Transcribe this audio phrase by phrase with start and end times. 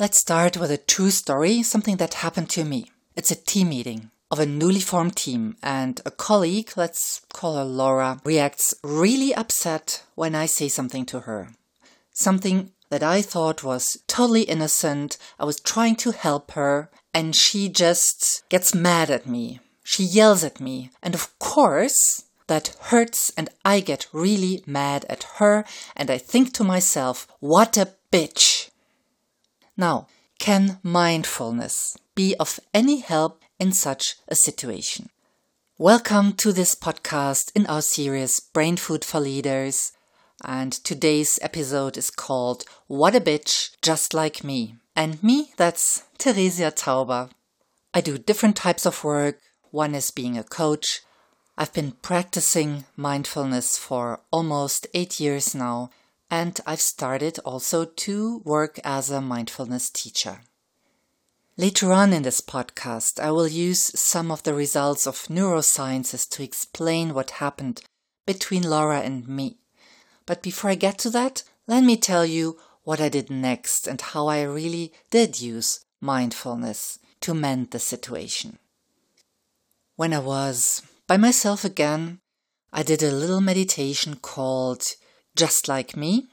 [0.00, 2.90] Let's start with a true story, something that happened to me.
[3.16, 7.64] It's a team meeting of a newly formed team, and a colleague, let's call her
[7.64, 11.50] Laura, reacts really upset when I say something to her.
[12.14, 15.18] Something that I thought was totally innocent.
[15.38, 19.60] I was trying to help her, and she just gets mad at me.
[19.82, 25.24] She yells at me, and of course, that hurts, and I get really mad at
[25.36, 28.59] her, and I think to myself, what a bitch.
[29.80, 30.08] Now,
[30.38, 35.08] can mindfulness be of any help in such a situation?
[35.78, 39.92] Welcome to this podcast in our series Brain Food for Leaders.
[40.44, 44.76] And today's episode is called What a Bitch, Just Like Me.
[44.94, 47.30] And me, that's Theresia Tauber.
[47.94, 49.38] I do different types of work.
[49.70, 51.00] One is being a coach.
[51.56, 55.88] I've been practicing mindfulness for almost eight years now
[56.30, 60.42] and I've started also to work as a mindfulness teacher.
[61.56, 66.42] Later on in this podcast, I will use some of the results of neurosciences to
[66.42, 67.82] explain what happened
[68.24, 69.58] between Laura and me.
[70.24, 74.00] But before I get to that, let me tell you what I did next and
[74.00, 78.58] how I really did use mindfulness to mend the situation.
[79.96, 82.20] When I was by myself again,
[82.72, 84.94] I did a little meditation called
[85.36, 86.29] just like me.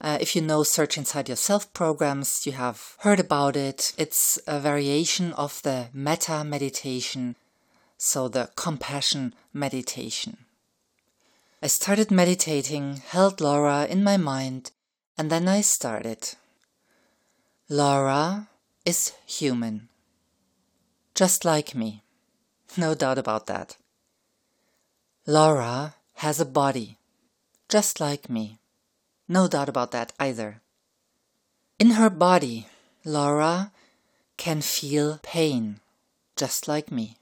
[0.00, 3.92] Uh, if you know Search Inside Yourself programs, you have heard about it.
[3.98, 7.34] It's a variation of the metta meditation,
[7.96, 10.36] so the compassion meditation.
[11.60, 14.70] I started meditating, held Laura in my mind,
[15.16, 16.34] and then I started.
[17.68, 18.48] Laura
[18.84, 19.88] is human.
[21.14, 22.02] Just like me.
[22.76, 23.78] No doubt about that.
[25.26, 26.98] Laura has a body
[27.68, 28.58] just like me.
[29.28, 30.62] No doubt about that either.
[31.78, 32.66] In her body,
[33.04, 33.72] Laura
[34.38, 35.80] can feel pain,
[36.34, 37.18] just like me.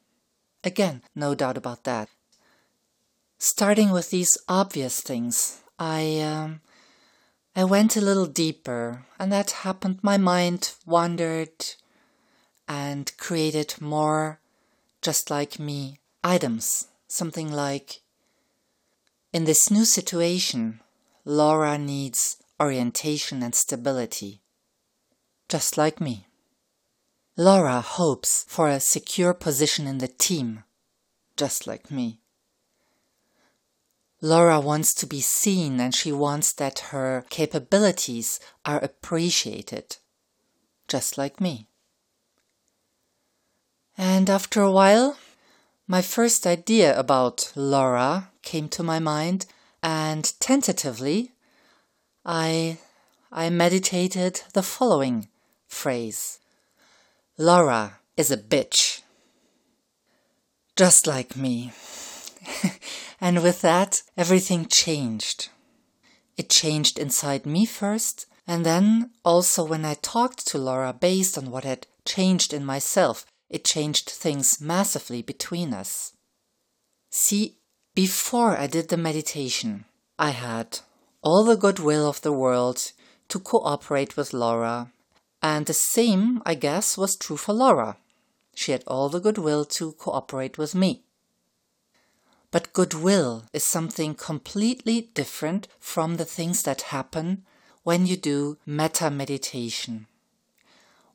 [0.62, 2.08] Again, no doubt about that.
[3.38, 6.60] Starting with these obvious things, I um,
[7.54, 9.98] I went a little deeper, and that happened.
[10.02, 11.74] My mind wandered
[12.68, 14.40] and created more,
[15.02, 16.88] just like me, items.
[17.08, 18.00] Something like
[19.32, 20.80] in this new situation,
[21.28, 24.42] Laura needs orientation and stability,
[25.48, 26.28] just like me.
[27.36, 30.62] Laura hopes for a secure position in the team,
[31.36, 32.20] just like me.
[34.20, 39.96] Laura wants to be seen and she wants that her capabilities are appreciated,
[40.86, 41.66] just like me.
[43.98, 45.18] And after a while,
[45.88, 49.46] my first idea about Laura came to my mind,
[49.86, 51.30] and tentatively
[52.24, 52.78] I
[53.30, 55.28] I meditated the following
[55.68, 56.40] phrase.
[57.38, 59.02] Laura is a bitch.
[60.74, 61.72] Just like me.
[63.20, 65.50] and with that, everything changed.
[66.36, 71.52] It changed inside me first, and then also when I talked to Laura based on
[71.52, 76.12] what had changed in myself it changed things massively between us.
[77.10, 77.58] See,
[77.96, 79.86] before I did the meditation,
[80.18, 80.80] I had
[81.22, 82.92] all the goodwill of the world
[83.28, 84.92] to cooperate with Laura,
[85.42, 87.96] and the same, I guess, was true for Laura.
[88.54, 91.04] She had all the goodwill to cooperate with me.
[92.50, 97.44] But goodwill is something completely different from the things that happen
[97.82, 100.06] when you do metta meditation,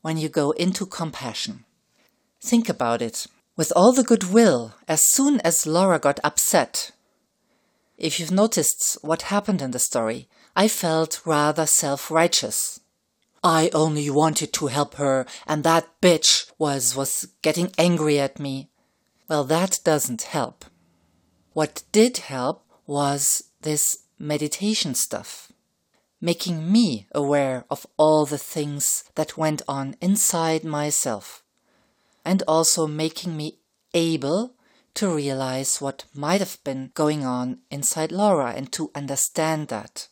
[0.02, 1.63] when you go into compassion.
[2.42, 3.28] Think about it.
[3.57, 6.91] With all the goodwill, as soon as Laura got upset,
[7.97, 12.79] if you've noticed what happened in the story, I felt rather self righteous.
[13.44, 18.69] I only wanted to help her, and that bitch was, was getting angry at me.
[19.28, 20.66] Well, that doesn't help.
[21.53, 25.51] What did help was this meditation stuff,
[26.21, 31.40] making me aware of all the things that went on inside myself
[32.23, 33.59] and also making me
[33.94, 34.56] able
[34.94, 40.07] to realize what might have been going on inside Laura and to understand that.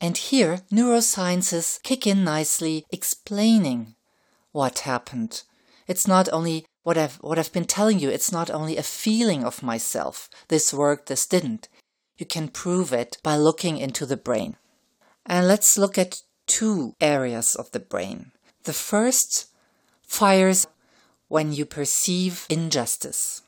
[0.00, 3.94] And here, neurosciences kick in nicely, explaining
[4.52, 5.42] what happened.
[5.86, 9.44] It's not only what I've, what I've been telling you, it's not only a feeling
[9.44, 10.30] of myself.
[10.48, 11.68] This worked, this didn't.
[12.16, 14.56] You can prove it by looking into the brain.
[15.26, 18.32] And let's look at two areas of the brain.
[18.64, 19.49] The first
[20.10, 20.66] fires
[21.28, 23.42] when you perceive injustice.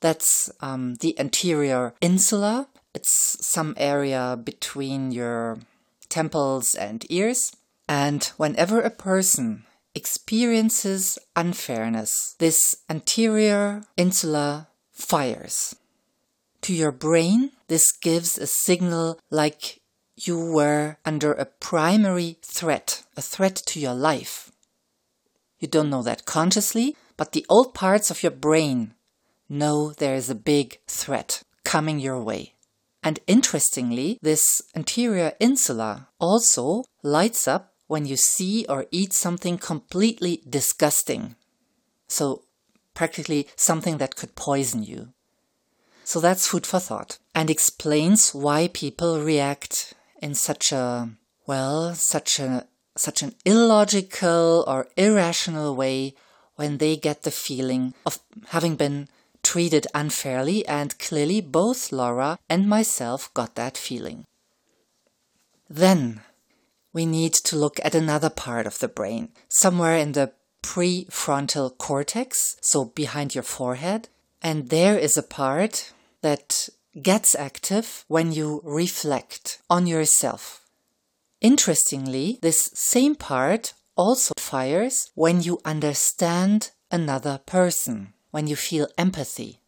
[0.00, 2.68] That's um, the anterior insula.
[2.92, 5.58] It's some area between your
[6.08, 7.52] temples and ears.
[7.88, 9.64] And whenever a person
[9.94, 15.76] experiences unfairness, this anterior insula fires.
[16.62, 19.80] To your brain, this gives a signal like
[20.16, 24.49] you were under a primary threat, a threat to your life.
[25.60, 28.94] You don't know that consciously, but the old parts of your brain
[29.48, 32.54] know there is a big threat coming your way.
[33.02, 40.42] And interestingly, this anterior insula also lights up when you see or eat something completely
[40.48, 41.36] disgusting.
[42.08, 42.44] So,
[42.94, 45.12] practically something that could poison you.
[46.04, 51.10] So that's food for thought and explains why people react in such a,
[51.46, 52.66] well, such a,
[52.96, 56.14] such an illogical or irrational way
[56.56, 59.08] when they get the feeling of having been
[59.42, 64.24] treated unfairly and clearly both Laura and myself got that feeling.
[65.68, 66.20] Then
[66.92, 70.32] we need to look at another part of the brain, somewhere in the
[70.62, 74.08] prefrontal cortex, so behind your forehead.
[74.42, 76.68] And there is a part that
[77.00, 80.59] gets active when you reflect on yourself.
[81.40, 89.60] Interestingly, this same part also fires when you understand another person, when you feel empathy.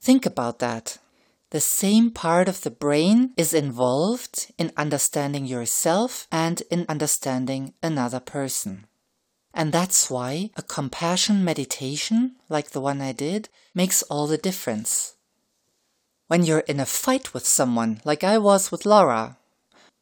[0.00, 0.98] Think about that
[1.50, 8.20] the same part of the brain is involved in understanding yourself and in understanding another
[8.20, 8.86] person.
[9.52, 15.16] And that's why a compassion meditation, like the one I did, makes all the difference.
[16.28, 19.36] When you're in a fight with someone, like I was with Laura,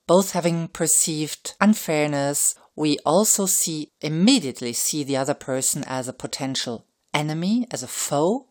[0.09, 6.87] both having perceived unfairness, we also see, immediately see the other person as a potential
[7.13, 8.47] enemy, as a foe,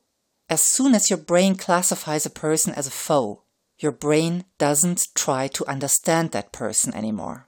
[0.50, 3.42] as soon as your brain classifies a person as a foe,
[3.80, 7.48] your brain doesn't try to understand that person anymore.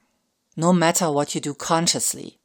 [0.58, 2.40] No matter what you do consciously.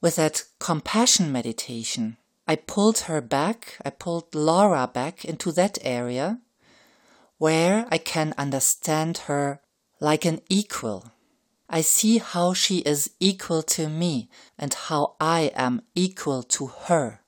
[0.00, 2.16] With that compassion meditation,
[2.48, 6.40] I pulled her back, I pulled Laura back into that area
[7.36, 9.60] where I can understand her
[10.00, 11.12] like an equal.
[11.68, 17.20] I see how she is equal to me and how I am equal to her.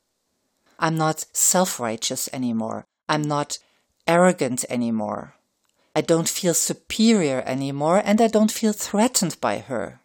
[0.79, 2.87] I'm not self righteous anymore.
[3.09, 3.59] I'm not
[4.09, 5.35] arrogant anymore.
[5.95, 10.01] I don't feel superior anymore and I don't feel threatened by her.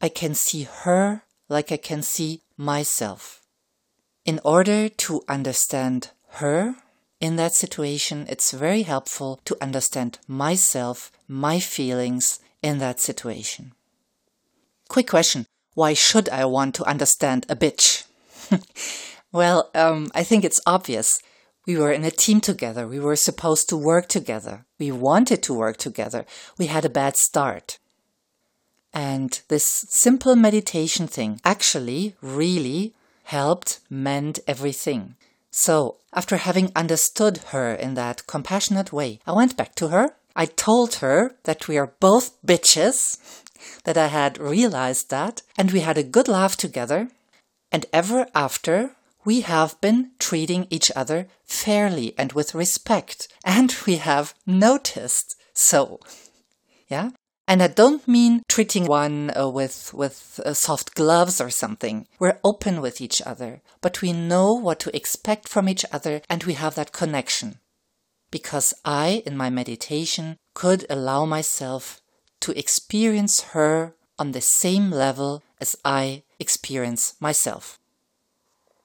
[0.00, 3.42] I can see her like I can see myself.
[4.24, 6.10] In order to understand
[6.40, 6.76] her
[7.20, 13.72] in that situation, it's very helpful to understand myself, my feelings in that situation.
[14.88, 15.46] Quick question.
[15.74, 18.04] Why should I want to understand a bitch?
[19.32, 21.22] Well, um, I think it's obvious.
[21.66, 22.86] We were in a team together.
[22.86, 24.64] We were supposed to work together.
[24.78, 26.24] We wanted to work together.
[26.58, 27.78] We had a bad start.
[28.92, 32.94] And this simple meditation thing actually really
[33.24, 35.14] helped mend everything.
[35.50, 40.16] So, after having understood her in that compassionate way, I went back to her.
[40.36, 43.18] I told her that we are both bitches,
[43.84, 47.08] that I had realized that, and we had a good laugh together.
[47.72, 48.92] And ever after,
[49.24, 56.00] we have been treating each other fairly and with respect, and we have noticed so.
[56.88, 57.10] Yeah?
[57.50, 62.06] And I don't mean treating one uh, with, with uh, soft gloves or something.
[62.20, 66.44] We're open with each other, but we know what to expect from each other and
[66.44, 67.58] we have that connection.
[68.30, 72.00] Because I, in my meditation, could allow myself
[72.42, 77.80] to experience her on the same level as I experience myself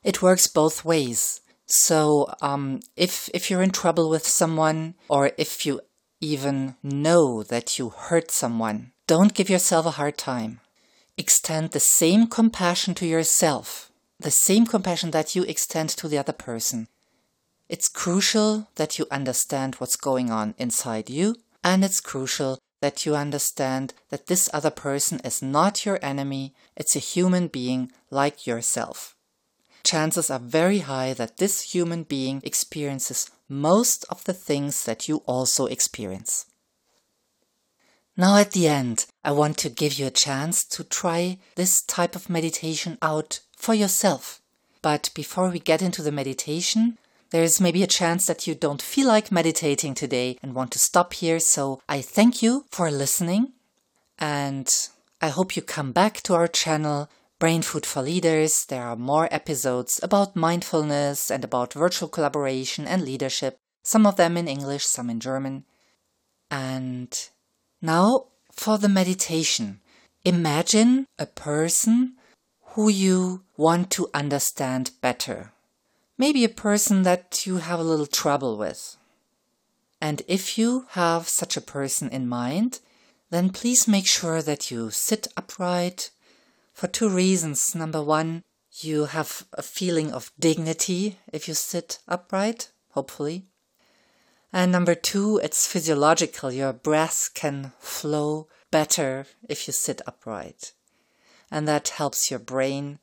[0.06, 1.42] it works both ways.
[1.66, 5.82] So um, if if you're in trouble with someone, or if you
[6.26, 10.60] even know that you hurt someone, don't give yourself a hard time.
[11.18, 16.34] Extend the same compassion to yourself, the same compassion that you extend to the other
[16.34, 16.88] person.
[17.70, 23.16] It's crucial that you understand what's going on inside you, and it's crucial that you
[23.16, 29.15] understand that this other person is not your enemy, it's a human being like yourself
[29.86, 35.18] chances are very high that this human being experiences most of the things that you
[35.26, 36.46] also experience.
[38.18, 42.16] Now, at the end, I want to give you a chance to try this type
[42.16, 44.42] of meditation out for yourself.
[44.82, 46.98] But before we get into the meditation,
[47.32, 51.14] there's maybe a chance that you don't feel like meditating today and want to stop
[51.14, 51.40] here.
[51.40, 53.52] So I thank you for listening
[54.18, 54.72] and
[55.22, 57.10] I hope you come back to our channel
[57.46, 63.04] Brain Food for Leaders, there are more episodes about mindfulness and about virtual collaboration and
[63.04, 65.64] leadership, some of them in English, some in German.
[66.50, 67.16] And
[67.84, 69.80] now for the meditation.
[70.24, 72.16] imagine a person
[72.74, 75.52] who you want to understand better.
[76.18, 78.98] Maybe a person that you have a little trouble with.
[80.02, 82.80] And if you have such a person in mind,
[83.30, 86.10] then please make sure that you sit upright
[86.76, 87.74] for two reasons.
[87.74, 93.46] Number one, you have a feeling of dignity if you sit upright, hopefully.
[94.52, 96.52] And number two, it's physiological.
[96.52, 100.74] Your breath can flow better if you sit upright.
[101.50, 103.00] And that helps your brain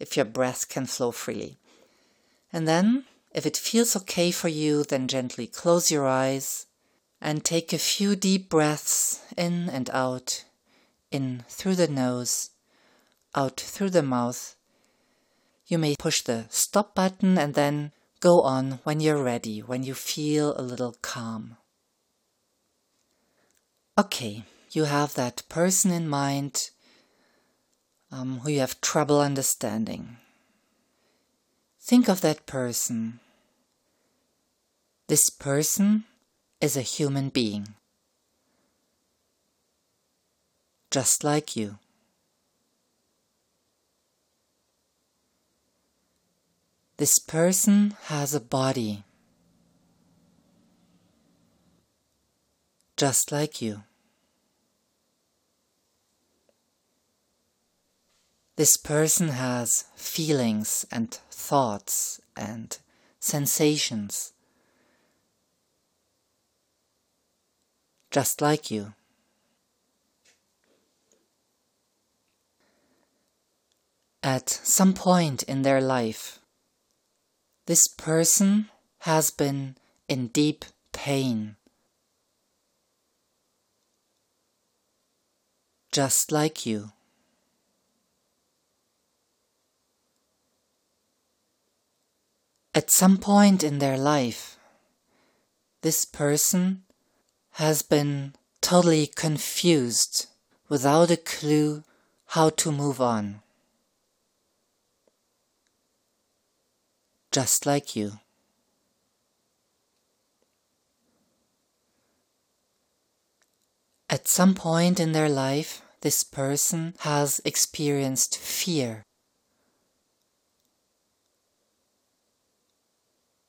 [0.00, 1.56] if your breath can flow freely.
[2.52, 6.66] And then, if it feels okay for you, then gently close your eyes
[7.20, 10.44] and take a few deep breaths in and out,
[11.10, 12.50] in through the nose,
[13.34, 14.56] out through the mouth.
[15.66, 19.94] You may push the stop button and then go on when you're ready, when you
[19.94, 21.56] feel a little calm.
[23.98, 26.70] Okay, you have that person in mind
[28.10, 30.16] um, who you have trouble understanding.
[31.80, 33.20] Think of that person.
[35.08, 36.04] This person
[36.60, 37.74] is a human being,
[40.90, 41.78] just like you.
[46.98, 49.04] This person has a body,
[52.96, 53.84] just like you.
[58.56, 62.76] This person has feelings and thoughts and
[63.20, 64.32] sensations,
[68.10, 68.94] just like you.
[74.20, 76.37] At some point in their life,
[77.68, 78.70] this person
[79.00, 79.76] has been
[80.08, 81.54] in deep pain,
[85.92, 86.92] just like you.
[92.74, 94.56] At some point in their life,
[95.82, 96.84] this person
[97.60, 98.32] has been
[98.62, 100.28] totally confused
[100.70, 101.82] without a clue
[102.28, 103.42] how to move on.
[107.30, 108.12] Just like you.
[114.10, 119.02] At some point in their life, this person has experienced fear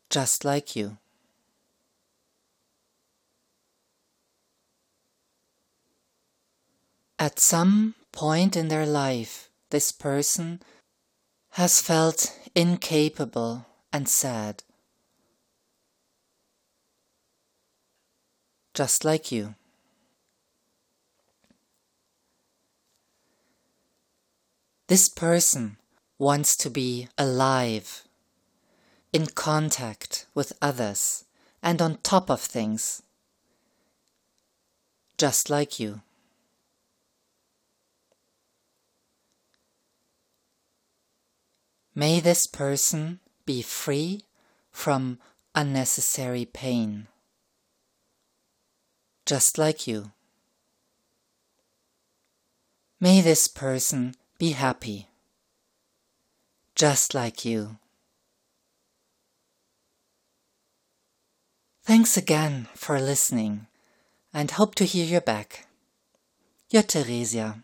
[0.09, 0.97] just like you.
[7.17, 10.61] At some point in their life, this person
[11.51, 14.63] has felt incapable and sad,
[18.73, 19.55] just like you.
[24.87, 25.77] This person
[26.17, 28.03] wants to be alive
[29.13, 31.25] in contact with others
[31.61, 33.03] and on top of things,
[35.17, 36.01] just like you.
[41.93, 43.19] May this person
[43.49, 44.21] be free
[44.69, 45.17] from
[45.55, 47.07] unnecessary pain,
[49.25, 50.11] just like you.
[52.99, 55.07] May this person be happy,
[56.75, 57.79] just like you.
[61.81, 63.65] Thanks again for listening
[64.31, 65.65] and hope to hear you back.
[66.69, 67.63] Your Theresia.